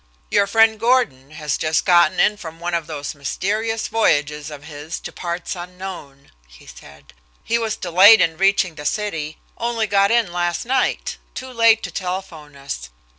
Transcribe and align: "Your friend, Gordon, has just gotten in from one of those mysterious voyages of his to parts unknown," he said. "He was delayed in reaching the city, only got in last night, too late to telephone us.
"Your 0.31 0.47
friend, 0.47 0.79
Gordon, 0.79 1.29
has 1.29 1.59
just 1.59 1.85
gotten 1.85 2.19
in 2.19 2.35
from 2.35 2.59
one 2.59 2.73
of 2.73 2.87
those 2.87 3.13
mysterious 3.13 3.87
voyages 3.87 4.49
of 4.49 4.63
his 4.63 4.99
to 5.01 5.11
parts 5.11 5.55
unknown," 5.55 6.31
he 6.47 6.65
said. 6.65 7.13
"He 7.43 7.59
was 7.59 7.75
delayed 7.75 8.19
in 8.19 8.35
reaching 8.37 8.73
the 8.73 8.85
city, 8.85 9.37
only 9.59 9.85
got 9.85 10.09
in 10.09 10.33
last 10.33 10.65
night, 10.65 11.17
too 11.35 11.53
late 11.53 11.83
to 11.83 11.91
telephone 11.91 12.55
us. 12.55 12.89